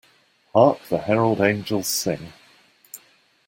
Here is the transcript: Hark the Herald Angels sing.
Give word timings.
Hark 0.51 0.79
the 0.89 0.97
Herald 0.97 1.41
Angels 1.41 1.87
sing. 1.87 2.33